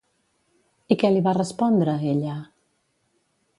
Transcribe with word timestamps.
I 0.95 0.97
què 1.03 1.11
li 1.11 1.21
va 1.27 1.35
respondre, 1.39 1.97
ella? 2.15 2.39